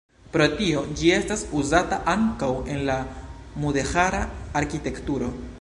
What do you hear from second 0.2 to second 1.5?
Pro tio, ĝi estas